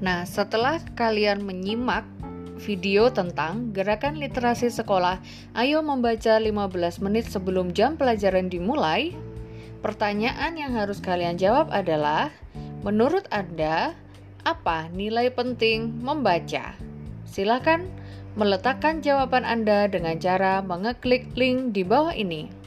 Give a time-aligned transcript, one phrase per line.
[0.00, 2.08] Nah, setelah kalian menyimak
[2.60, 5.20] video tentang gerakan literasi sekolah,
[5.56, 9.12] ayo membaca 15 menit sebelum jam pelajaran dimulai.
[9.80, 12.28] Pertanyaan yang harus kalian jawab adalah,
[12.84, 13.96] menurut Anda,
[14.44, 16.76] apa nilai penting membaca?
[17.24, 17.88] Silakan
[18.36, 22.59] meletakkan jawaban Anda dengan cara mengeklik link di bawah ini.